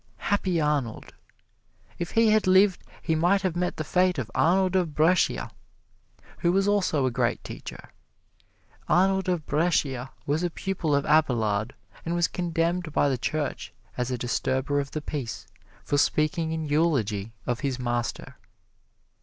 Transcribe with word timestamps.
Happy 0.17 0.59
Arnold! 0.59 1.13
If 1.99 2.13
he 2.17 2.31
had 2.31 2.47
lived, 2.47 2.83
he 3.03 3.13
might 3.13 3.43
have 3.43 3.55
met 3.55 3.77
the 3.77 3.83
fate 3.83 4.17
of 4.17 4.31
Arnold 4.33 4.75
of 4.75 4.95
Brescia, 4.95 5.51
who 6.39 6.51
was 6.51 6.67
also 6.67 7.05
a 7.05 7.11
great 7.11 7.43
teacher. 7.43 7.91
Arnold 8.89 9.29
of 9.29 9.45
Brescia 9.45 10.09
was 10.25 10.41
a 10.41 10.49
pupil 10.49 10.95
of 10.95 11.05
Abelard, 11.05 11.75
and 12.03 12.15
was 12.15 12.27
condemned 12.27 12.91
by 12.91 13.09
the 13.09 13.15
Church 13.19 13.71
as 13.95 14.09
a 14.09 14.17
disturber 14.17 14.79
of 14.79 14.89
the 14.89 15.01
peace 15.03 15.45
for 15.83 15.99
speaking 15.99 16.51
in 16.51 16.65
eulogy 16.67 17.31
of 17.45 17.59
his 17.59 17.77
master. 17.77 18.37